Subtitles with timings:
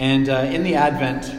[0.00, 1.30] And uh, in the Advent,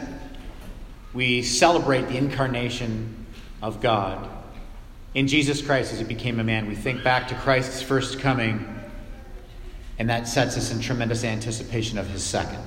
[1.12, 3.26] we celebrate the incarnation
[3.60, 4.30] of God.
[5.14, 8.80] In Jesus Christ, as he became a man, we think back to Christ's first coming,
[9.98, 12.62] and that sets us in tremendous anticipation of his second.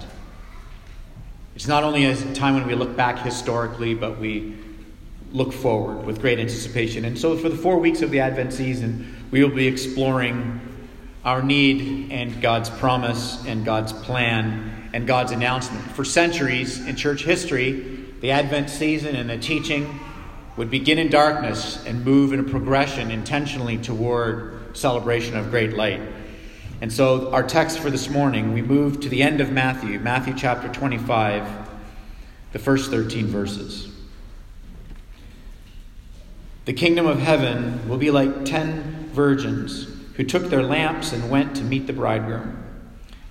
[1.56, 4.54] It's not only a time when we look back historically, but we
[5.32, 7.06] look forward with great anticipation.
[7.06, 10.60] And so, for the four weeks of the Advent season, we will be exploring
[11.24, 15.84] our need and God's promise and God's plan and God's announcement.
[15.92, 20.00] For centuries in church history, the Advent season and the teaching
[20.56, 26.00] would begin in darkness and move in a progression intentionally toward celebration of great light.
[26.80, 30.34] And so, our text for this morning, we move to the end of Matthew, Matthew
[30.34, 31.46] chapter 25,
[32.54, 33.90] the first 13 verses.
[36.64, 41.54] The kingdom of heaven will be like ten virgins who took their lamps and went
[41.58, 42.62] to meet the bridegroom.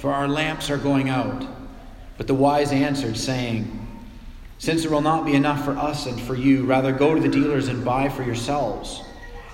[0.00, 1.46] for our lamps are going out.
[2.16, 3.86] But the wise answered, saying,
[4.58, 7.28] Since there will not be enough for us and for you, rather go to the
[7.28, 9.02] dealers and buy for yourselves.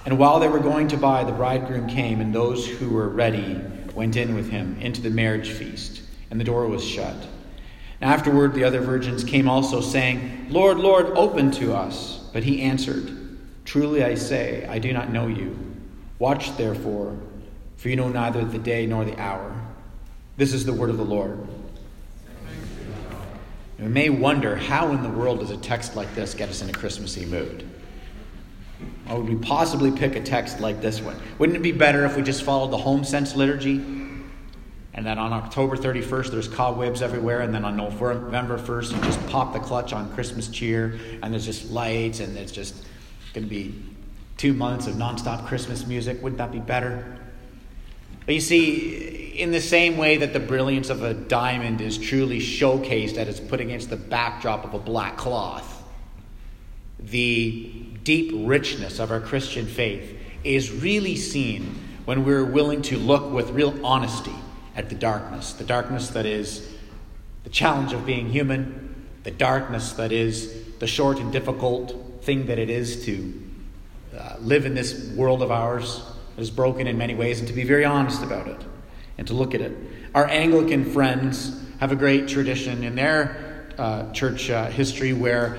[0.05, 3.61] And while they were going to buy, the bridegroom came, and those who were ready
[3.95, 7.17] went in with him into the marriage feast, and the door was shut.
[8.01, 12.21] And afterward, the other virgins came also, saying, Lord, Lord, open to us.
[12.33, 15.59] But he answered, Truly I say, I do not know you.
[16.21, 17.19] Watch therefore,
[17.77, 19.66] for you know neither the day nor the hour.
[20.37, 21.47] This is the word of the Lord.
[23.79, 26.69] We may wonder how in the world does a text like this get us in
[26.69, 27.69] a Christmassy mood?
[29.07, 31.19] Why would we possibly pick a text like this one?
[31.39, 33.77] Wouldn't it be better if we just followed the HomeSense liturgy?
[34.93, 37.41] And then on October 31st, there's cobwebs everywhere.
[37.41, 40.99] And then on November 1st, you just pop the clutch on Christmas cheer.
[41.23, 42.75] And there's just lights, and it's just
[43.35, 43.75] going to be
[44.37, 46.23] two months of nonstop Christmas music.
[46.23, 47.19] Wouldn't that be better?
[48.27, 52.41] But you see, in the same way that the brilliance of a diamond is truly
[52.41, 55.85] showcased as it's put against the backdrop of a black cloth,
[56.99, 57.73] the
[58.03, 63.51] deep richness of our Christian faith is really seen when we're willing to look with
[63.51, 64.35] real honesty
[64.75, 65.53] at the darkness.
[65.53, 66.69] The darkness that is
[67.45, 72.59] the challenge of being human, the darkness that is the short and difficult thing that
[72.59, 73.43] it is to
[74.17, 76.03] uh, live in this world of ours
[76.37, 78.61] is broken in many ways, and to be very honest about it
[79.19, 79.77] and to look at it.
[80.15, 85.59] Our Anglican friends have a great tradition in their uh, church uh, history where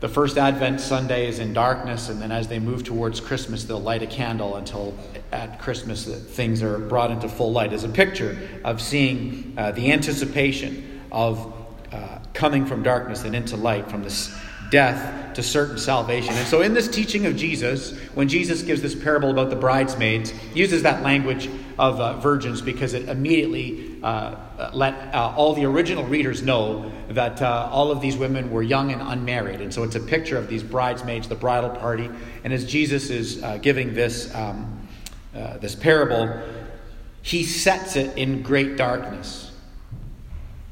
[0.00, 3.80] the first Advent Sunday is in darkness, and then as they move towards Christmas, they'll
[3.80, 4.94] light a candle until
[5.30, 7.74] at Christmas things are brought into full light.
[7.74, 11.54] As a picture of seeing uh, the anticipation of
[11.92, 14.34] uh, coming from darkness and into light, from this
[14.70, 16.34] death to certain salvation.
[16.34, 20.32] And so, in this teaching of Jesus, when Jesus gives this parable about the bridesmaids,
[20.54, 21.48] uses that language
[21.78, 24.36] of uh, virgins because it immediately uh,
[24.72, 28.92] let uh, all the original readers know that uh, all of these women were young
[28.92, 29.60] and unmarried.
[29.60, 32.10] And so, it's a picture of these bridesmaids, the bridal party.
[32.44, 34.88] And as Jesus is uh, giving this, um,
[35.34, 36.40] uh, this parable,
[37.22, 39.49] he sets it in great darkness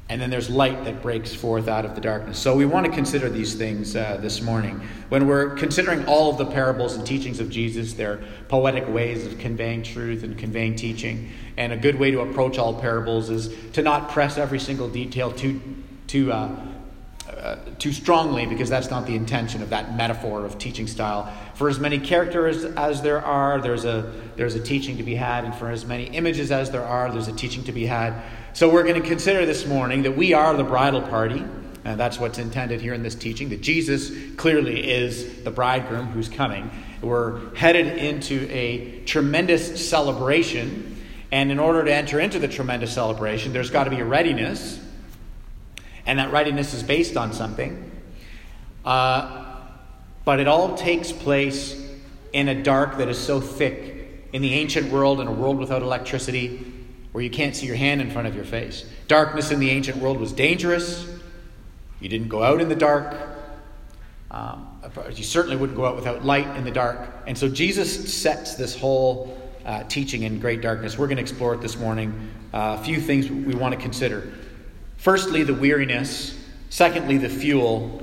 [0.09, 2.39] and then there's light that breaks forth out of the darkness.
[2.39, 4.81] So we want to consider these things uh, this morning.
[5.09, 9.37] When we're considering all of the parables and teachings of Jesus, they're poetic ways of
[9.37, 11.29] conveying truth and conveying teaching.
[11.57, 15.31] And a good way to approach all parables is to not press every single detail
[15.31, 15.61] too,
[16.07, 16.55] too, uh,
[17.39, 21.33] uh, too strongly, because that's not the intention of that metaphor of teaching style.
[21.55, 25.45] For as many characters as there are, there's a, there's a teaching to be had.
[25.45, 28.13] And for as many images as there are, there's a teaching to be had.
[28.53, 31.43] So we're going to consider this morning that we are the bridal party.
[31.85, 36.27] And that's what's intended here in this teaching that Jesus clearly is the bridegroom who's
[36.27, 36.69] coming.
[37.01, 40.97] We're headed into a tremendous celebration.
[41.31, 44.77] And in order to enter into the tremendous celebration, there's got to be a readiness.
[46.09, 47.91] And that readiness is based on something.
[48.83, 49.45] Uh,
[50.25, 51.79] but it all takes place
[52.33, 54.25] in a dark that is so thick.
[54.33, 56.65] In the ancient world, in a world without electricity,
[57.11, 58.89] where you can't see your hand in front of your face.
[59.07, 61.07] Darkness in the ancient world was dangerous.
[61.99, 63.15] You didn't go out in the dark.
[64.31, 64.81] Um,
[65.13, 67.07] you certainly wouldn't go out without light in the dark.
[67.27, 70.97] And so Jesus sets this whole uh, teaching in great darkness.
[70.97, 72.31] We're going to explore it this morning.
[72.51, 74.33] Uh, a few things we want to consider.
[74.99, 78.01] Firstly, the weariness Secondly, the fuel.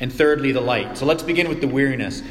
[0.00, 0.98] And thirdly, the light.
[0.98, 2.22] So let's begin with the weariness.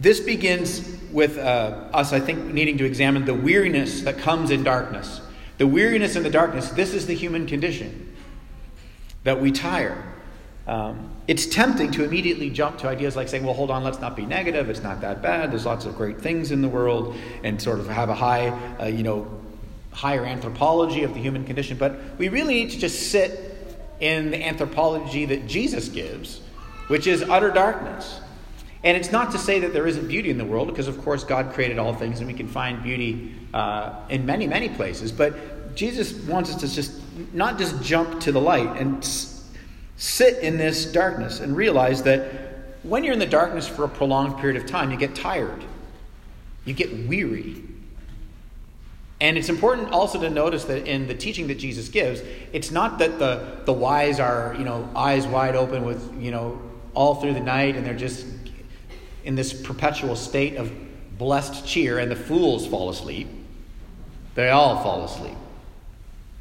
[0.00, 4.64] This begins with uh, us, I think, needing to examine the weariness that comes in
[4.64, 5.20] darkness.
[5.58, 8.16] The weariness in the darkness, this is the human condition
[9.22, 10.02] that we tire.
[10.66, 14.16] Um, it's tempting to immediately jump to ideas like saying, well, hold on, let's not
[14.16, 14.70] be negative.
[14.70, 15.52] It's not that bad.
[15.52, 18.48] There's lots of great things in the world, and sort of have a high,
[18.80, 19.41] uh, you know,
[19.92, 21.76] higher anthropology of the human condition.
[21.76, 23.48] But we really need to just sit
[24.00, 26.40] in the anthropology that Jesus gives,
[26.88, 28.20] which is utter darkness.
[28.84, 31.22] And it's not to say that there isn't beauty in the world, because of course
[31.22, 35.12] God created all things and we can find beauty uh, in many, many places.
[35.12, 37.00] But Jesus wants us to just
[37.32, 39.06] not just jump to the light and
[39.96, 42.32] sit in this darkness and realize that
[42.82, 45.62] when you're in the darkness for a prolonged period of time, you get tired,
[46.64, 47.62] you get weary.
[49.22, 52.20] And it's important also to notice that in the teaching that Jesus gives,
[52.52, 56.60] it's not that the, the wise are, you know, eyes wide open with, you know,
[56.92, 58.26] all through the night and they're just
[59.22, 60.72] in this perpetual state of
[61.18, 63.28] blessed cheer, and the fools fall asleep.
[64.34, 65.36] They all fall asleep.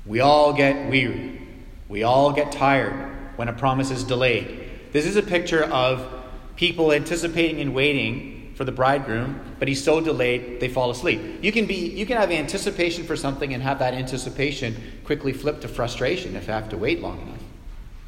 [0.07, 1.39] We all get weary.
[1.87, 4.67] We all get tired when a promise is delayed.
[4.91, 6.11] This is a picture of
[6.55, 11.21] people anticipating and waiting for the bridegroom, but he's so delayed they fall asleep.
[11.41, 14.75] You can be you can have anticipation for something and have that anticipation
[15.05, 17.41] quickly flip to frustration if you have to wait long enough.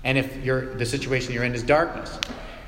[0.03, 2.19] And if you're, the situation you're in is darkness.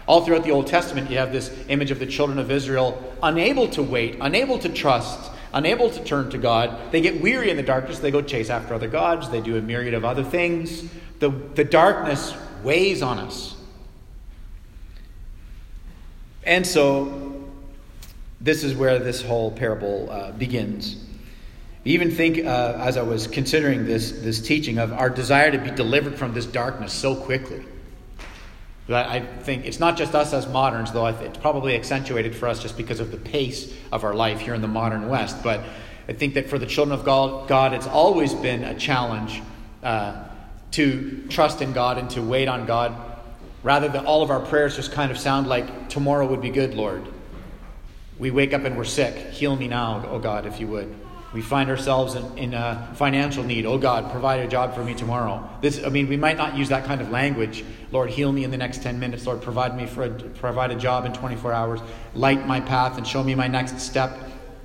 [0.08, 3.68] All throughout the Old Testament, you have this image of the children of Israel unable
[3.70, 6.92] to wait, unable to trust, unable to turn to God.
[6.92, 8.00] They get weary in the darkness.
[8.00, 9.30] They go chase after other gods.
[9.30, 10.86] They do a myriad of other things.
[11.20, 13.56] The, the darkness weighs on us.
[16.44, 17.25] And so,
[18.46, 21.04] this is where this whole parable uh, begins.
[21.84, 25.72] even think, uh, as I was considering this, this teaching, of our desire to be
[25.72, 27.66] delivered from this darkness so quickly.
[28.88, 32.62] But I think it's not just us as moderns, though it's probably accentuated for us
[32.62, 35.42] just because of the pace of our life here in the modern West.
[35.42, 35.62] But
[36.08, 39.42] I think that for the children of God, it's always been a challenge
[39.82, 40.24] uh,
[40.72, 42.96] to trust in God and to wait on God,
[43.64, 46.76] rather than all of our prayers just kind of sound like, Tomorrow would be good,
[46.76, 47.08] Lord.
[48.18, 49.16] We wake up and we're sick.
[49.32, 50.94] Heal me now, oh God, if you would.
[51.34, 53.66] We find ourselves in, in a financial need.
[53.66, 55.50] Oh God, provide a job for me tomorrow.
[55.60, 57.66] This, I mean, we might not use that kind of language.
[57.92, 59.26] Lord, heal me in the next 10 minutes.
[59.26, 61.82] Lord, provide me for a, provide a job in 24 hours.
[62.14, 64.18] Light my path and show me my next step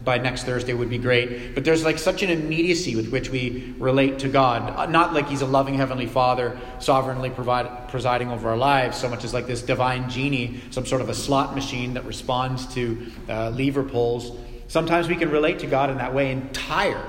[0.05, 1.55] by next Thursday would be great.
[1.55, 4.91] But there's like such an immediacy with which we relate to God.
[4.91, 9.25] Not like He's a loving Heavenly Father, sovereignly provide, presiding over our lives, so much
[9.25, 13.51] as like this divine genie, some sort of a slot machine that responds to uh,
[13.51, 14.39] lever pulls.
[14.69, 17.05] Sometimes we can relate to God in that way and tire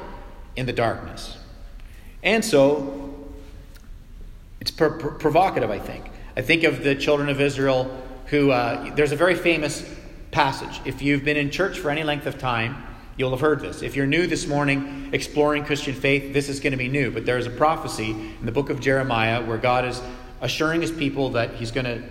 [0.55, 1.37] in the darkness.
[2.23, 3.27] And so,
[4.59, 6.05] it's per- provocative, I think.
[6.35, 9.83] I think of the children of Israel who, uh, there's a very famous
[10.31, 10.81] passage.
[10.85, 12.83] If you've been in church for any length of time,
[13.17, 13.81] you'll have heard this.
[13.81, 17.11] If you're new this morning exploring Christian faith, this is going to be new.
[17.11, 20.01] But there is a prophecy in the book of Jeremiah where God is
[20.41, 22.01] assuring his people that he's going to,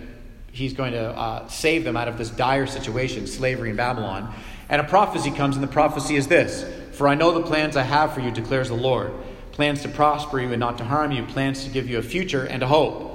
[0.51, 4.33] he's going to uh, save them out of this dire situation, slavery in Babylon.
[4.69, 7.83] And a prophecy comes, and the prophecy is this For I know the plans I
[7.83, 9.11] have for you, declares the Lord
[9.51, 12.45] plans to prosper you and not to harm you, plans to give you a future
[12.45, 13.10] and a hope.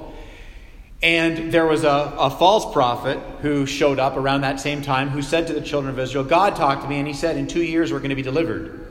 [1.01, 5.21] And there was a, a false prophet who showed up around that same time who
[5.21, 7.63] said to the children of Israel, God talked to me, and he said, In two
[7.63, 8.83] years we're going to be delivered.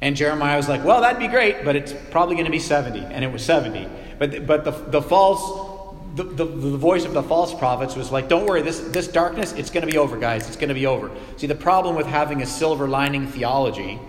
[0.00, 3.00] And Jeremiah was like, Well, that'd be great, but it's probably going to be 70.
[3.00, 3.88] And it was 70.
[4.18, 5.74] But, but the, the false
[6.14, 9.52] the, the, the, voice of the false prophets was like, don't worry, this, this darkness,
[9.52, 10.46] it's going to be over, guys.
[10.46, 11.10] It's going to be over.
[11.36, 14.00] See, the problem with having a silver lining theology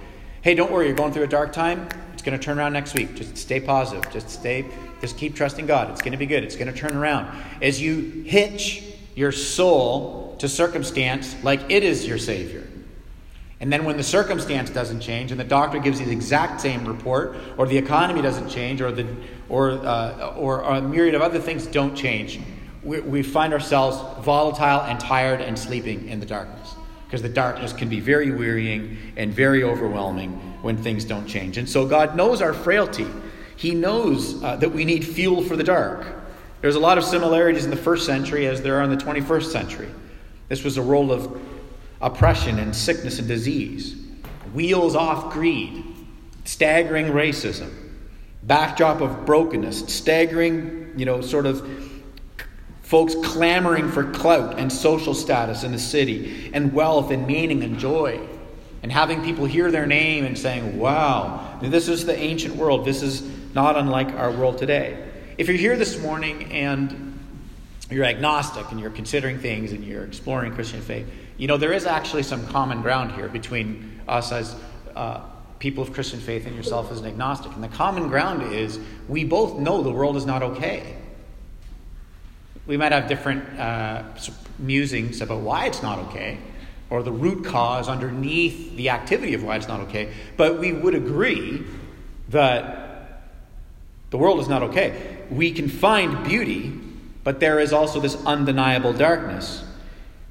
[0.47, 1.89] hey, don't worry, you're going through a dark time.
[2.13, 3.15] It's going to turn around next week.
[3.15, 4.09] Just stay positive.
[4.13, 4.65] Just stay,
[5.01, 5.91] just keep trusting God.
[5.91, 6.43] It's going to be good.
[6.43, 7.35] It's going to turn around.
[7.61, 8.83] As you hitch
[9.15, 12.67] your soul to circumstance like it is your Savior.
[13.59, 16.85] And then when the circumstance doesn't change and the doctor gives you the exact same
[16.85, 19.07] report, or the economy doesn't change, or, the,
[19.49, 22.39] or, uh, or, or a myriad of other things don't change,
[22.83, 26.75] we, we find ourselves volatile and tired and sleeping in the darkness.
[27.05, 31.57] Because the darkness can be very wearying and very overwhelming when things don't change.
[31.57, 33.07] And so God knows our frailty.
[33.57, 36.07] He knows uh, that we need fuel for the dark.
[36.61, 39.51] There's a lot of similarities in the first century as there are in the 21st
[39.51, 39.89] century.
[40.47, 41.41] This was a world of
[41.99, 43.95] oppression and sickness and disease,
[44.53, 45.83] wheels off greed,
[46.45, 47.73] staggering racism,
[48.43, 51.67] backdrop of brokenness, staggering, you know, sort of
[52.83, 57.77] folks clamoring for clout and social status in the city, and wealth and meaning and
[57.77, 58.19] joy.
[58.83, 62.85] And having people hear their name and saying, wow, this is the ancient world.
[62.85, 63.21] This is
[63.57, 65.03] not unlike our world today.
[65.39, 67.17] If you're here this morning and
[67.89, 71.87] you're agnostic and you're considering things and you're exploring Christian faith, you know, there is
[71.87, 74.55] actually some common ground here between us as
[74.95, 75.21] uh,
[75.57, 77.51] people of Christian faith and yourself as an agnostic.
[77.53, 80.95] And the common ground is we both know the world is not okay.
[82.67, 84.03] We might have different uh,
[84.59, 86.37] musings about why it's not okay
[86.91, 90.93] or the root cause underneath the activity of why it's not okay, but we would
[90.93, 91.63] agree
[92.29, 92.86] that
[94.09, 95.17] the world is not okay.
[95.29, 96.73] We can find beauty,
[97.23, 99.63] but there is also this undeniable darkness.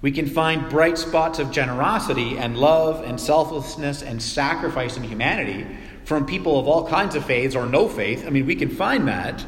[0.00, 5.66] We can find bright spots of generosity and love and selflessness and sacrifice in humanity
[6.04, 8.26] from people of all kinds of faiths or no faith.
[8.26, 9.44] I mean, we can find that.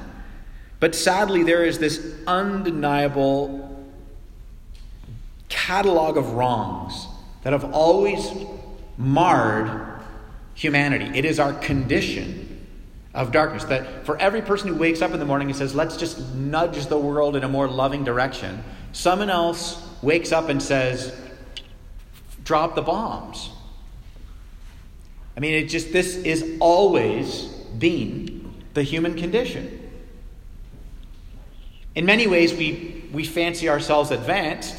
[0.80, 3.64] But sadly, there is this undeniable
[5.48, 7.06] catalog of wrongs
[7.42, 8.30] that have always
[8.96, 10.00] marred
[10.54, 11.16] humanity.
[11.16, 12.37] It is our condition
[13.18, 15.96] of darkness that for every person who wakes up in the morning and says, let's
[15.96, 21.12] just nudge the world in a more loving direction, someone else wakes up and says,
[22.44, 23.50] drop the bombs.
[25.36, 27.46] I mean, it just, this is always
[27.76, 29.90] been the human condition.
[31.96, 34.76] In many ways, we, we fancy ourselves advanced,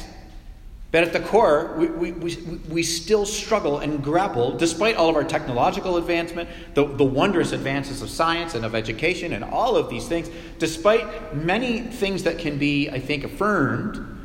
[0.92, 2.36] but at the core, we, we, we,
[2.68, 8.02] we still struggle and grapple, despite all of our technological advancement, the, the wondrous advances
[8.02, 10.28] of science and of education and all of these things,
[10.58, 14.18] despite many things that can be, I think, affirmed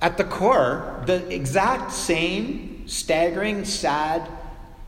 [0.00, 4.28] at the core, the exact same staggering, sad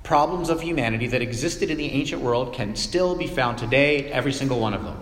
[0.02, 4.32] problems of humanity that existed in the ancient world can still be found today, every
[4.32, 4.99] single one of them.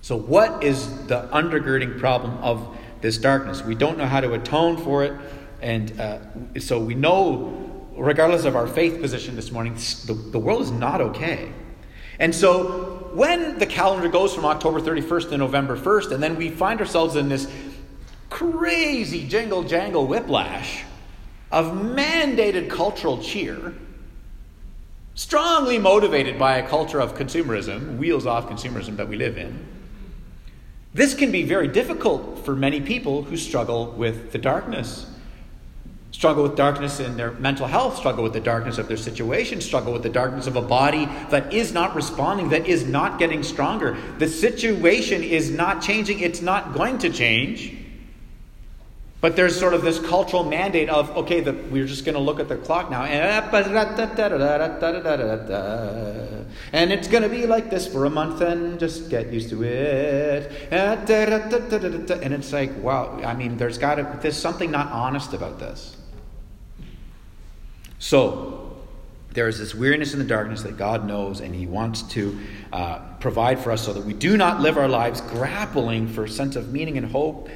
[0.00, 3.62] So, what is the undergirding problem of this darkness?
[3.62, 5.12] We don't know how to atone for it,
[5.60, 6.18] and uh,
[6.58, 11.00] so we know, regardless of our faith position this morning, the, the world is not
[11.00, 11.52] okay.
[12.18, 16.50] And so, when the calendar goes from October 31st to November 1st, and then we
[16.50, 17.50] find ourselves in this
[18.30, 20.84] crazy jingle jangle whiplash
[21.50, 23.74] of mandated cultural cheer,
[25.14, 29.66] strongly motivated by a culture of consumerism, wheels off consumerism that we live in.
[30.94, 35.06] This can be very difficult for many people who struggle with the darkness.
[36.10, 39.94] Struggle with darkness in their mental health, struggle with the darkness of their situation, struggle
[39.94, 43.96] with the darkness of a body that is not responding, that is not getting stronger.
[44.18, 47.74] The situation is not changing, it's not going to change.
[49.22, 52.40] But there's sort of this cultural mandate of, okay, the, we're just going to look
[52.40, 53.22] at the clock now, and
[56.92, 60.50] it's going to be like this for a month, and just get used to it.
[60.72, 65.96] And it's like, wow, I mean, there's got to, there's something not honest about this.
[68.00, 68.76] So,
[69.34, 72.36] there is this weariness in the darkness that God knows, and He wants to
[72.72, 76.28] uh, provide for us so that we do not live our lives grappling for a
[76.28, 77.48] sense of meaning and hope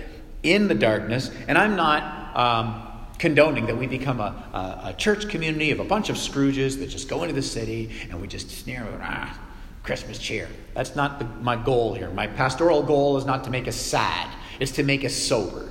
[0.47, 1.31] in the darkness.
[1.49, 2.83] And I'm not um,
[3.19, 6.89] condoning that we become a, a, a, church community of a bunch of Scrooges that
[6.89, 9.39] just go into the city and we just sneer, ah,
[9.83, 10.49] Christmas cheer.
[10.75, 12.11] That's not the, my goal here.
[12.11, 14.29] My pastoral goal is not to make us sad,
[14.61, 15.69] it's to make us sober.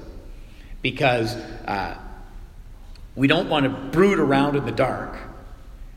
[0.81, 1.97] Because uh,
[3.15, 5.17] we don't want to brood around in the dark,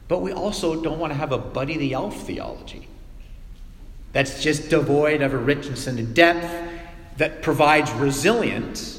[0.07, 2.89] but we also don't want to have a Buddy the Elf theology
[4.13, 6.68] that's just devoid of a richness and a depth
[7.19, 8.99] that provides resilience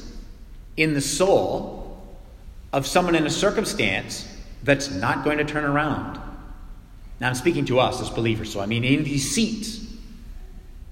[0.76, 1.98] in the soul
[2.72, 4.28] of someone in a circumstance
[4.62, 6.20] that's not going to turn around.
[7.18, 9.86] Now, I'm speaking to us as believers, so I mean in these seats.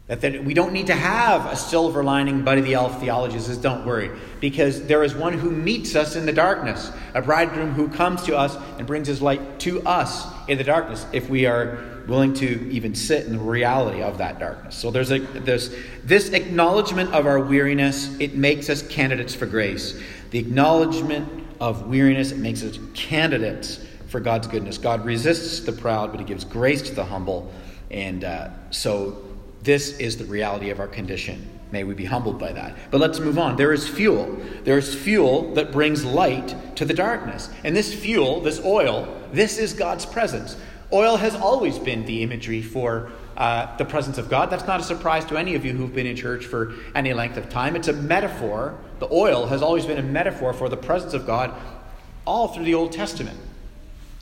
[0.08, 3.58] That, that we don't need to have a silver lining, Buddy the Elf theology says,
[3.58, 7.88] don't worry, because there is one who meets us in the darkness, a bridegroom who
[7.88, 11.97] comes to us and brings his light to us in the darkness if we are
[12.08, 14.74] willing to even sit in the reality of that darkness.
[14.74, 15.74] So there's a there's
[16.04, 20.00] this acknowledgement of our weariness, it makes us candidates for grace.
[20.30, 24.78] The acknowledgement of weariness, it makes us candidates for God's goodness.
[24.78, 27.52] God resists the proud, but he gives grace to the humble.
[27.90, 29.22] And uh, so
[29.62, 31.46] this is the reality of our condition.
[31.70, 32.76] May we be humbled by that.
[32.90, 33.56] But let's move on.
[33.56, 34.40] There is fuel.
[34.64, 37.50] There is fuel that brings light to the darkness.
[37.62, 40.56] And this fuel, this oil, this is God's presence.
[40.92, 44.50] Oil has always been the imagery for uh, the presence of God.
[44.50, 47.36] That's not a surprise to any of you who've been in church for any length
[47.36, 47.76] of time.
[47.76, 48.78] It's a metaphor.
[48.98, 51.54] The oil has always been a metaphor for the presence of God
[52.26, 53.38] all through the Old Testament.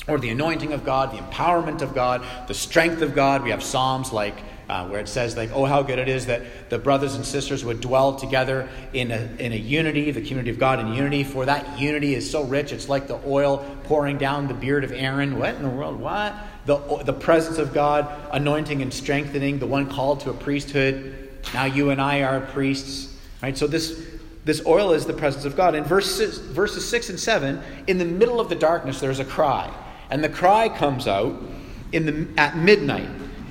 [0.09, 3.43] Or the anointing of God, the empowerment of God, the strength of God.
[3.43, 4.37] We have Psalms like
[4.69, 7.65] uh, where it says like, oh, how good it is that the brothers and sisters
[7.65, 11.25] would dwell together in a, in a unity, the community of God in unity.
[11.25, 14.93] For that unity is so rich, it's like the oil pouring down the beard of
[14.93, 15.39] Aaron.
[15.39, 16.01] What in the world?
[16.01, 16.35] What?
[16.67, 21.65] The, the presence of God anointing and strengthening the one called to a priesthood Now
[21.65, 23.17] you and I are priests.
[23.43, 23.57] Right?
[23.57, 24.05] So this
[24.47, 25.75] this oil is the presence of God.
[25.75, 29.75] In verses, verses 6 and 7, in the middle of the darkness, there's a cry.
[30.09, 31.43] And the cry comes out
[31.91, 33.11] in the, at midnight.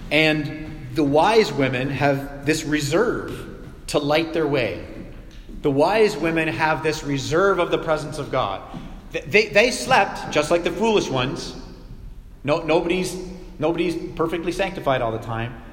[0.10, 4.88] And the wise women have this reserve to light their way.
[5.64, 8.62] The wise women have this reserve of the presence of God.
[9.12, 11.56] They, they slept just like the foolish ones.
[12.46, 13.18] No, nobody's,
[13.58, 15.64] nobody's perfectly sanctified all the time.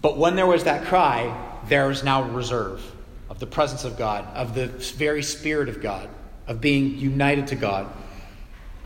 [0.00, 2.80] But when there was that cry, there is now reserve
[3.28, 6.08] of the presence of God, of the very Spirit of God,
[6.46, 7.92] of being united to God.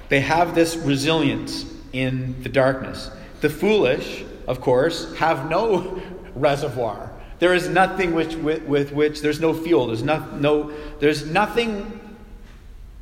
[0.08, 3.10] They have this resilience in the darkness.
[3.42, 6.00] The foolish, of course, have no
[6.34, 7.12] reservoir.
[7.38, 9.88] There is nothing which, with, with which there's no fuel.
[9.88, 12.00] There's, no, no, there's nothing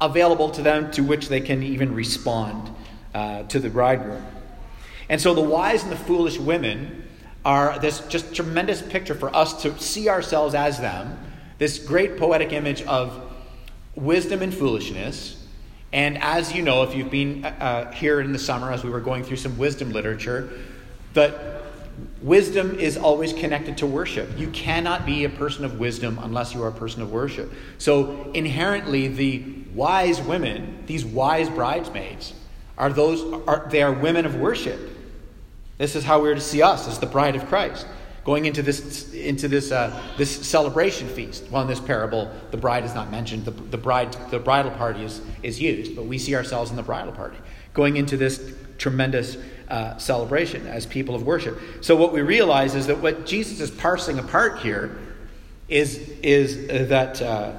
[0.01, 2.69] available to them to which they can even respond
[3.15, 4.25] uh, to the bridegroom.
[5.09, 7.09] And so the wise and the foolish women
[7.45, 11.19] are this just tremendous picture for us to see ourselves as them,
[11.59, 13.21] this great poetic image of
[13.95, 15.45] wisdom and foolishness.
[15.93, 18.91] And as you know, if you've been uh, uh here in the summer as we
[18.91, 20.51] were going through some wisdom literature,
[21.15, 21.63] that
[22.23, 24.31] wisdom is always connected to worship.
[24.39, 27.53] You cannot be a person of wisdom unless you are a person of worship.
[27.79, 32.33] So inherently, the wise women, these wise bridesmaids,
[32.83, 34.91] are those are they are women of worship.
[35.79, 37.87] This is how we're to see us as the bride of Christ.
[38.25, 41.49] Going into this into this uh, this celebration feast.
[41.49, 43.45] Well, in this parable, the bride is not mentioned.
[43.45, 46.83] The, the bride the bridal party is, is used, but we see ourselves in the
[46.83, 47.37] bridal party.
[47.73, 49.37] Going into this tremendous
[49.69, 51.61] uh, celebration as people of worship.
[51.83, 54.99] So what we realize is that what Jesus is parsing apart here
[55.69, 57.53] is is that uh,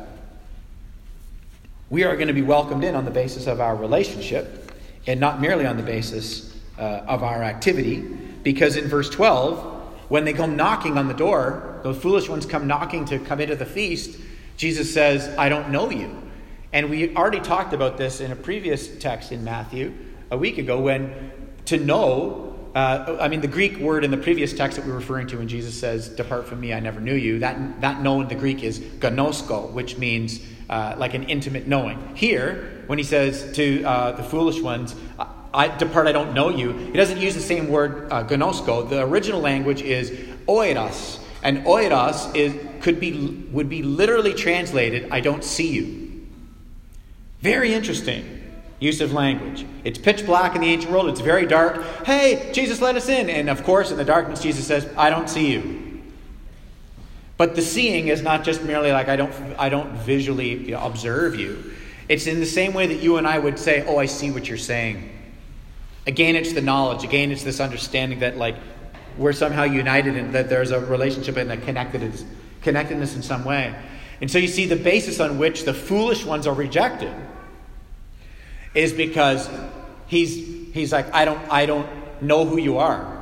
[1.89, 4.62] we are going to be welcomed in on the basis of our relationship
[5.07, 8.01] and not merely on the basis uh, of our activity.
[8.43, 12.67] Because in verse 12, when they come knocking on the door, those foolish ones come
[12.67, 14.19] knocking to come into the feast,
[14.57, 16.21] Jesus says, I don't know you.
[16.71, 19.93] And we already talked about this in a previous text in Matthew
[20.31, 21.31] a week ago when
[21.65, 24.95] to know uh, I mean, the Greek word in the previous text that we are
[24.95, 28.19] referring to when Jesus says, Depart from me, I never knew you, that, that know
[28.21, 32.15] in the Greek is gnosko, which means uh, like an intimate knowing.
[32.15, 34.95] Here, when he says to uh, the foolish ones,
[35.53, 38.89] I depart, I don't know you, he doesn't use the same word uh, gnosko.
[38.89, 40.09] The original language is
[40.47, 46.27] oiros, and oiros is, could be, would be literally translated, I don't see you.
[47.41, 48.41] Very interesting
[48.79, 49.65] use of language.
[49.83, 51.81] It's pitch black in the ancient world, it's very dark.
[52.05, 53.29] Hey, Jesus, let us in.
[53.29, 55.82] And of course, in the darkness, Jesus says, I don't see you.
[57.37, 61.73] But the seeing is not just merely like I don't, I don't visually observe you.
[62.09, 64.47] It's in the same way that you and I would say, Oh, I see what
[64.47, 65.09] you're saying.
[66.05, 67.03] Again, it's the knowledge.
[67.03, 68.55] Again, it's this understanding that like
[69.17, 72.25] we're somehow united and that there's a relationship and a connectedness,
[72.61, 73.73] connectedness in some way.
[74.21, 77.13] And so you see the basis on which the foolish ones are rejected
[78.73, 79.49] is because
[80.07, 80.35] he's
[80.73, 81.87] he's like, I don't I don't
[82.21, 83.12] know who you are.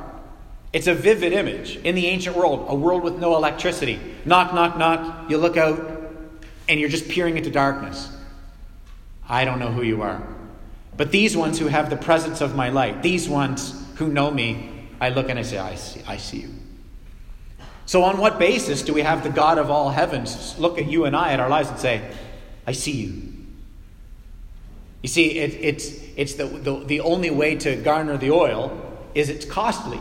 [0.72, 4.00] It's a vivid image in the ancient world, a world with no electricity.
[4.24, 5.30] Knock, knock, knock.
[5.30, 5.78] You look out
[6.68, 8.10] and you're just peering into darkness.
[9.28, 10.26] I don't know who you are.
[10.96, 14.88] But these ones who have the presence of my light, these ones who know me,
[15.00, 16.50] I look and I say, I see, I see you.
[17.84, 21.04] So, on what basis do we have the God of all heavens look at you
[21.04, 22.10] and I at our lives and say,
[22.66, 23.32] I see you?
[25.02, 28.80] You see, it, it's, it's the, the, the only way to garner the oil
[29.14, 30.00] is it's costly.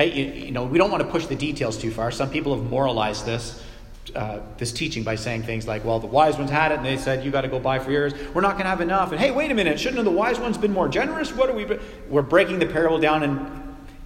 [0.00, 0.14] Right?
[0.14, 2.10] You, you, know, we don't want to push the details too far.
[2.10, 3.62] Some people have moralized this,
[4.16, 6.96] uh, this teaching by saying things like, well, the wise ones had it and they
[6.96, 8.14] said, you got to go buy for yours.
[8.32, 9.12] We're not going to have enough.
[9.12, 11.32] And hey, wait a minute, shouldn't the wise ones been more generous?
[11.34, 11.66] What are we?
[12.08, 13.59] We're breaking the parable down and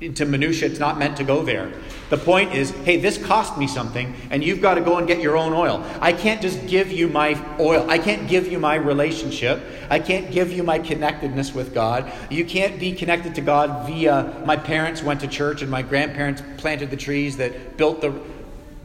[0.04, 0.68] into minutia.
[0.68, 1.72] It's not meant to go there.
[2.10, 5.20] The point is, hey, this cost me something, and you've got to go and get
[5.20, 5.84] your own oil.
[6.00, 7.88] I can't just give you my oil.
[7.90, 9.62] I can't give you my relationship.
[9.90, 12.12] I can't give you my connectedness with God.
[12.30, 16.42] You can't be connected to God via my parents went to church and my grandparents
[16.58, 18.14] planted the trees that built the.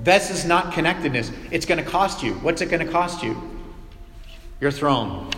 [0.02, 1.32] This is not connectedness.
[1.52, 2.36] It's going to cost you.
[2.36, 3.36] What's it going to cost you?
[4.62, 5.30] Your throne.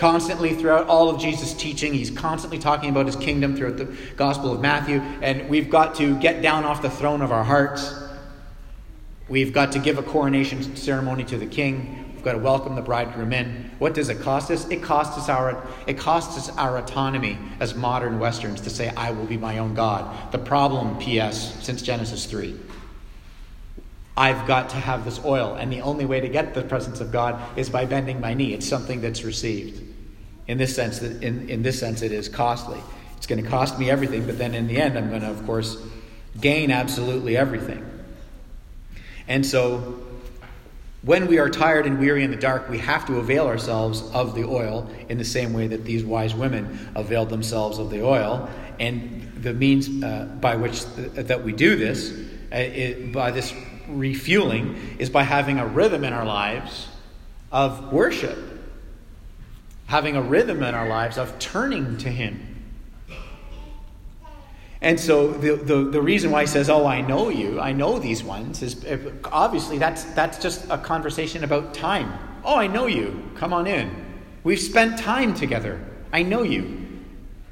[0.00, 4.50] Constantly throughout all of Jesus' teaching, he's constantly talking about his kingdom throughout the Gospel
[4.50, 7.92] of Matthew, and we've got to get down off the throne of our hearts.
[9.28, 12.14] We've got to give a coronation ceremony to the king.
[12.14, 13.72] We've got to welcome the bridegroom in.
[13.78, 14.66] What does it cost us?
[14.70, 19.10] It costs us our it costs us our autonomy as modern Westerns to say, I
[19.10, 20.32] will be my own God.
[20.32, 22.58] The problem, P.S., since Genesis 3.
[24.16, 27.12] I've got to have this oil, and the only way to get the presence of
[27.12, 28.54] God is by bending my knee.
[28.54, 29.89] It's something that's received.
[30.50, 32.80] In this sense, in, in this sense, it is costly.
[33.16, 35.46] It's going to cost me everything, but then in the end, I'm going to, of
[35.46, 35.76] course,
[36.40, 37.88] gain absolutely everything.
[39.28, 40.02] And so,
[41.02, 44.34] when we are tired and weary in the dark, we have to avail ourselves of
[44.34, 48.50] the oil in the same way that these wise women availed themselves of the oil.
[48.80, 52.10] And the means uh, by which th- that we do this,
[52.50, 53.54] uh, it, by this
[53.86, 56.88] refueling, is by having a rhythm in our lives
[57.52, 58.49] of worship,
[59.90, 62.46] having a rhythm in our lives of turning to Him.
[64.80, 67.98] And so the, the, the, reason why he says, Oh, I know you, I know
[67.98, 72.16] these ones, is eh, obviously that's, that's just a conversation about time.
[72.44, 73.30] Oh, I know you.
[73.34, 73.90] Come on in.
[74.44, 75.84] We've spent time together.
[76.12, 76.79] I know you.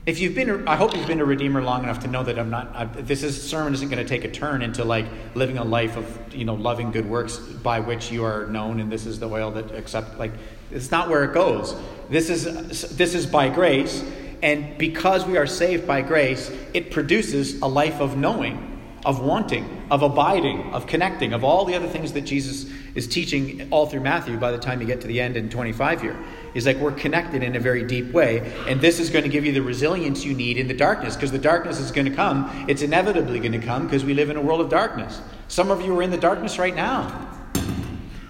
[0.09, 2.49] If you've been, I hope you've been a redeemer long enough to know that I'm
[2.49, 2.75] not.
[2.75, 5.99] I, this is, sermon isn't going to take a turn into like living a life
[5.99, 9.29] of you know loving good works by which you are known, and this is the
[9.29, 10.19] oil that accept.
[10.19, 10.33] Like
[10.71, 11.75] it's not where it goes.
[12.09, 14.03] This is this is by grace,
[14.43, 19.87] and because we are saved by grace, it produces a life of knowing, of wanting,
[19.91, 24.01] of abiding, of connecting, of all the other things that Jesus is teaching all through
[24.01, 26.17] Matthew by the time you get to the end in 25 here.
[26.55, 29.45] Is like we're connected in a very deep way, and this is going to give
[29.45, 32.67] you the resilience you need in the darkness, because the darkness is going to come.
[32.69, 35.21] It's inevitably going to come because we live in a world of darkness.
[35.49, 37.29] Some of you are in the darkness right now.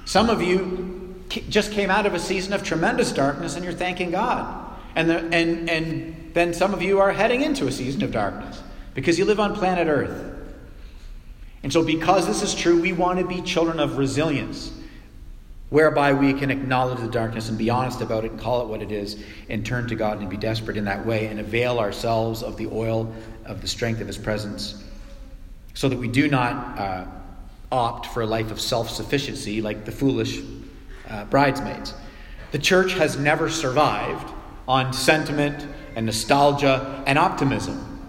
[0.04, 1.14] Some of you
[1.48, 4.64] just came out of a season of tremendous darkness, and you're thanking God.
[4.94, 8.62] And, the, and, and then some of you are heading into a season of darkness
[8.94, 10.34] because you live on planet Earth.
[11.62, 14.72] And so, because this is true, we want to be children of resilience,
[15.70, 18.82] whereby we can acknowledge the darkness and be honest about it and call it what
[18.82, 22.42] it is and turn to God and be desperate in that way and avail ourselves
[22.42, 23.12] of the oil
[23.44, 24.82] of the strength of His presence
[25.74, 27.04] so that we do not uh,
[27.70, 30.40] opt for a life of self sufficiency like the foolish
[31.08, 31.94] uh, bridesmaids.
[32.50, 34.32] The church has never survived
[34.66, 38.08] on sentiment and nostalgia and optimism.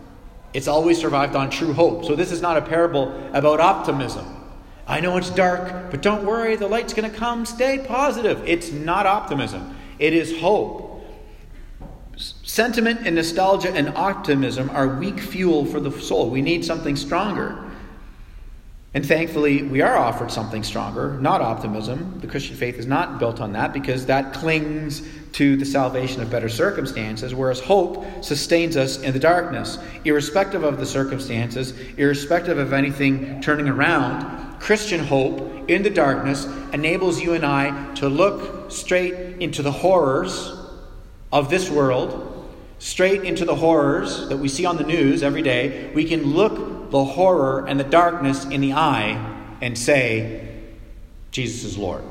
[0.54, 2.06] It's always survived on true hope.
[2.06, 4.38] So, this is not a parable about optimism.
[4.89, 7.45] I know it's dark, but don't worry, the light's going to come.
[7.45, 8.41] Stay positive.
[8.47, 10.88] It's not optimism, it is hope.
[12.17, 16.30] Sentiment and nostalgia and optimism are weak fuel for the soul.
[16.30, 17.63] We need something stronger.
[18.93, 22.19] And thankfully, we are offered something stronger, not optimism.
[22.21, 26.32] The Christian faith is not built on that because that clings to the salvation of
[26.32, 29.78] better circumstances, whereas hope sustains us in the darkness.
[30.06, 37.22] Irrespective of the circumstances, irrespective of anything turning around, Christian hope in the darkness enables
[37.22, 40.52] you and I to look straight into the horrors
[41.32, 42.48] of this world,
[42.80, 45.91] straight into the horrors that we see on the news every day.
[45.93, 50.62] We can look the horror and the darkness in the eye and say,
[51.32, 52.04] Jesus is Lord.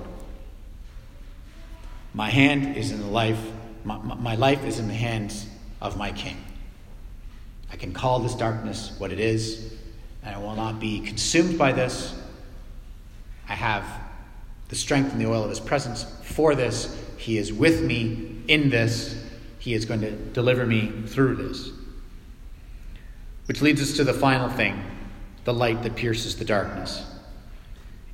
[2.14, 3.40] My hand is in the life,
[3.84, 5.46] my, my life is in the hands
[5.80, 6.36] of my King.
[7.70, 9.74] I can call this darkness what it is,
[10.22, 12.14] and I will not be consumed by this.
[13.48, 13.84] I have
[14.68, 16.96] the strength and the oil of His presence for this.
[17.16, 19.24] He is with me in this.
[19.58, 21.70] He is going to deliver me through this.
[23.46, 24.82] Which leads us to the final thing
[25.44, 27.04] the light that pierces the darkness.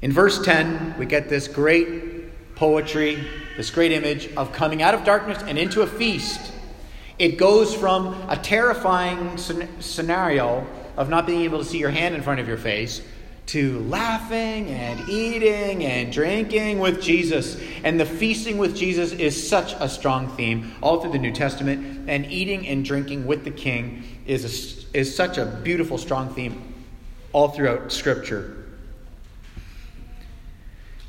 [0.00, 3.18] In verse 10, we get this great poetry
[3.56, 6.52] this great image of coming out of darkness and into a feast.
[7.18, 9.38] It goes from a terrifying
[9.80, 10.66] scenario
[10.96, 13.00] of not being able to see your hand in front of your face
[13.46, 17.60] to laughing and eating and drinking with Jesus.
[17.82, 22.08] And the feasting with Jesus is such a strong theme all through the New Testament.
[22.08, 26.74] And eating and drinking with the King is, a, is such a beautiful, strong theme
[27.32, 28.66] all throughout Scripture.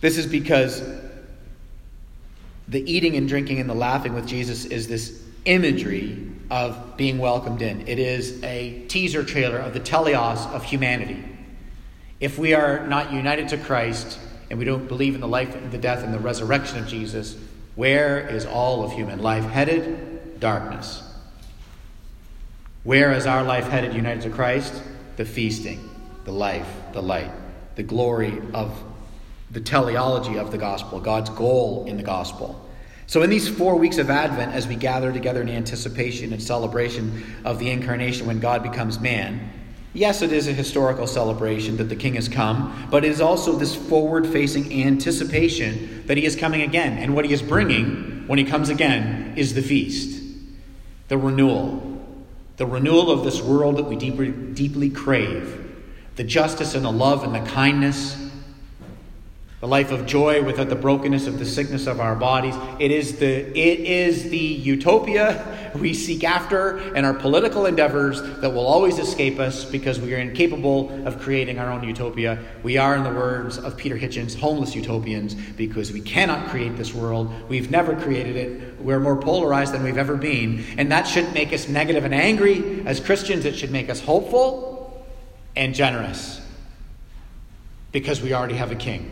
[0.02, 0.84] This is because
[2.68, 7.62] the eating and drinking and the laughing with Jesus is this imagery of being welcomed
[7.62, 7.88] in.
[7.88, 11.24] It is a teaser trailer of the teleos of humanity.
[12.20, 15.78] If we are not united to Christ and we don't believe in the life, the
[15.78, 17.36] death, and the resurrection of Jesus,
[17.76, 20.40] where is all of human life headed?
[20.40, 21.04] Darkness.
[22.84, 24.82] Where is our life headed united to Christ?
[25.18, 25.90] The feasting,
[26.24, 27.32] the life, the light,
[27.76, 28.82] the glory of
[29.52, 32.62] the teleology of the gospel, God's goal in the gospel.
[33.08, 37.24] So, in these four weeks of Advent, as we gather together in anticipation and celebration
[37.44, 39.52] of the incarnation when God becomes man,
[39.96, 43.54] yes, it is a historical celebration that the King has come, but it is also
[43.54, 46.98] this forward facing anticipation that he is coming again.
[47.00, 50.22] And what he is bringing when he comes again is the feast,
[51.08, 52.02] the renewal,
[52.58, 55.62] the renewal of this world that we deeply, deeply crave,
[56.16, 58.25] the justice and the love and the kindness
[59.66, 62.54] the life of joy without the brokenness of the sickness of our bodies.
[62.78, 63.26] It is the,
[63.58, 69.40] it is the utopia we seek after and our political endeavors that will always escape
[69.40, 72.38] us because we are incapable of creating our own utopia.
[72.62, 76.94] We are, in the words of Peter Hitchens, homeless utopians because we cannot create this
[76.94, 77.34] world.
[77.50, 78.80] We've never created it.
[78.80, 80.64] We're more polarized than we've ever been.
[80.78, 82.84] And that shouldn't make us negative and angry.
[82.86, 85.04] As Christians, it should make us hopeful
[85.56, 86.40] and generous
[87.92, 89.12] because we already have a king.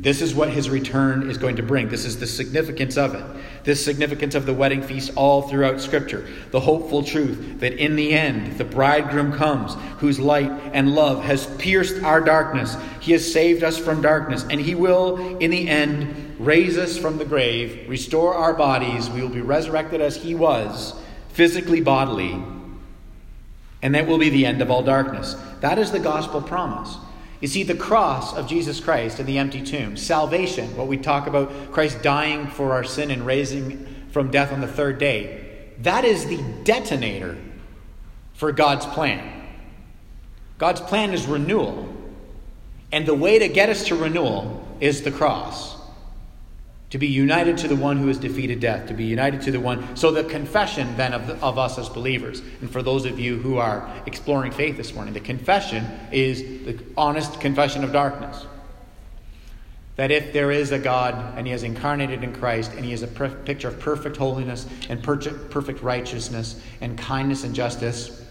[0.00, 1.88] This is what his return is going to bring.
[1.88, 3.24] This is the significance of it.
[3.64, 6.24] This significance of the wedding feast all throughout Scripture.
[6.52, 11.48] The hopeful truth that in the end, the bridegroom comes, whose light and love has
[11.56, 12.76] pierced our darkness.
[13.00, 17.18] He has saved us from darkness, and he will, in the end, raise us from
[17.18, 19.10] the grave, restore our bodies.
[19.10, 20.94] We will be resurrected as he was,
[21.30, 22.40] physically, bodily,
[23.82, 25.34] and that will be the end of all darkness.
[25.60, 26.96] That is the gospel promise.
[27.40, 31.26] You see, the cross of Jesus Christ and the empty tomb, salvation, what we talk
[31.26, 36.04] about, Christ dying for our sin and raising from death on the third day, that
[36.04, 37.38] is the detonator
[38.34, 39.46] for God's plan.
[40.58, 41.94] God's plan is renewal.
[42.90, 45.77] And the way to get us to renewal is the cross
[46.90, 49.60] to be united to the one who has defeated death, to be united to the
[49.60, 49.94] one.
[49.96, 53.58] So, the confession then of, of us as believers, and for those of you who
[53.58, 58.46] are exploring faith this morning, the confession is the honest confession of darkness.
[59.96, 63.02] That if there is a God and He is incarnated in Christ and He is
[63.02, 68.24] a per- picture of perfect holiness and per- perfect righteousness and kindness and justice,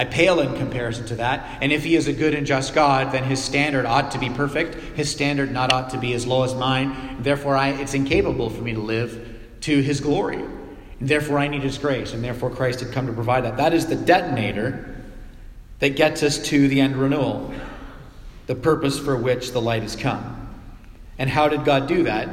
[0.00, 1.58] I pale in comparison to that.
[1.60, 4.30] And if he is a good and just God, then his standard ought to be
[4.30, 4.74] perfect.
[4.96, 7.18] His standard not ought to be as low as mine.
[7.20, 9.28] Therefore, I, it's incapable for me to live
[9.60, 10.42] to his glory.
[11.02, 12.14] Therefore, I need his grace.
[12.14, 13.58] And therefore, Christ had come to provide that.
[13.58, 15.02] That is the detonator
[15.80, 17.52] that gets us to the end renewal,
[18.46, 20.48] the purpose for which the light has come.
[21.18, 22.26] And how did God do that?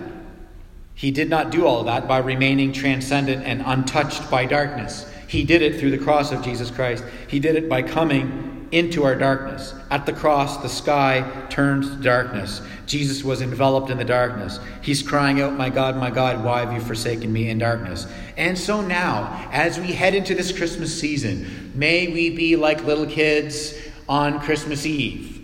[0.95, 5.05] He did not do all that by remaining transcendent and untouched by darkness.
[5.27, 7.03] He did it through the cross of Jesus Christ.
[7.27, 9.73] He did it by coming into our darkness.
[9.89, 12.61] At the cross, the sky turned to darkness.
[12.85, 14.59] Jesus was enveloped in the darkness.
[14.81, 18.07] He's crying out, My God, my God, why have you forsaken me in darkness?
[18.35, 23.05] And so now, as we head into this Christmas season, may we be like little
[23.05, 23.73] kids
[24.07, 25.37] on Christmas Eve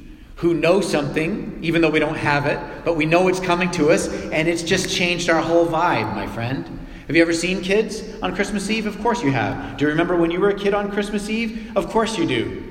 [0.44, 3.90] who know something, even though we don't have it, but we know it's coming to
[3.92, 6.83] us, and it's just changed our whole vibe, my friend.
[7.08, 8.86] Have you ever seen kids on Christmas Eve?
[8.86, 9.78] Of course you have.
[9.78, 11.76] Do you remember when you were a kid on Christmas Eve?
[11.76, 12.64] Of course you do.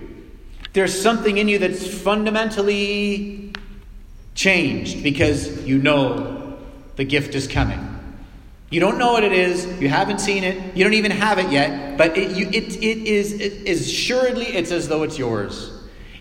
[0.72, 3.52] There's something in you that's fundamentally
[4.34, 6.56] changed because you know
[6.96, 7.88] the gift is coming.
[8.70, 9.66] You don't know what it is.
[9.82, 10.74] You haven't seen it.
[10.74, 11.98] You don't even have it yet.
[11.98, 15.70] But it, you, it, it is it assuredly it's as though it's yours,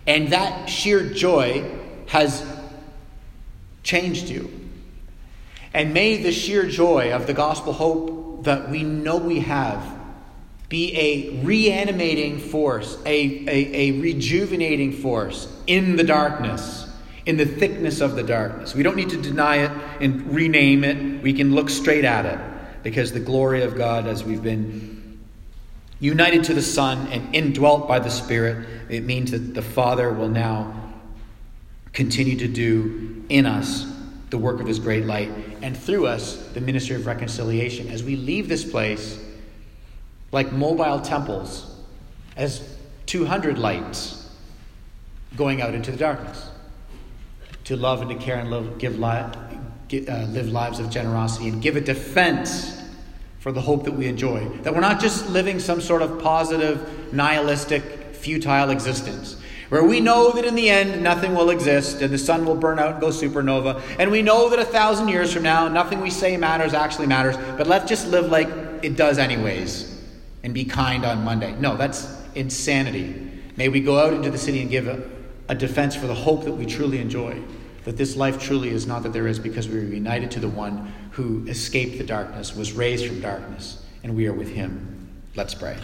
[0.05, 1.63] and that sheer joy
[2.07, 2.45] has
[3.83, 4.60] changed you.
[5.73, 9.99] And may the sheer joy of the gospel hope that we know we have
[10.67, 16.89] be a reanimating force, a, a, a, rejuvenating force in the darkness,
[17.25, 18.73] in the thickness of the darkness.
[18.73, 21.21] We don't need to deny it and rename it.
[21.21, 22.39] We can look straight at it
[22.83, 25.19] because the glory of God, as we've been
[25.99, 30.29] united to the Son and indwelt by the Spirit, it means that the Father will
[30.29, 30.93] now
[31.91, 33.90] continue to do in us
[34.31, 35.29] the work of his great light,
[35.61, 37.89] and through us, the ministry of reconciliation.
[37.89, 39.23] As we leave this place,
[40.31, 41.75] like mobile temples,
[42.37, 44.29] as 200 lights
[45.35, 46.49] going out into the darkness,
[47.65, 51.61] to love and to care and love, give li- uh, live lives of generosity and
[51.61, 52.81] give a defense
[53.39, 54.47] for the hope that we enjoy.
[54.59, 59.40] That we're not just living some sort of positive, nihilistic, futile existence
[59.71, 62.77] where we know that in the end nothing will exist and the sun will burn
[62.77, 66.09] out and go supernova, and we know that a thousand years from now nothing we
[66.09, 68.49] say matters actually matters, but let's just live like
[68.81, 70.03] it does anyways
[70.43, 71.55] and be kind on Monday.
[71.57, 73.31] No, that's insanity.
[73.55, 75.01] May we go out into the city and give a,
[75.47, 77.41] a defense for the hope that we truly enjoy.
[77.85, 80.49] That this life truly is not that there is because we are united to the
[80.49, 85.09] one who escaped the darkness, was raised from darkness, and we are with him.
[85.33, 85.77] Let's pray.